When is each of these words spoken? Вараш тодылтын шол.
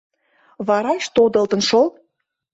Вараш 0.67 1.05
тодылтын 1.15 1.61
шол. 1.69 1.87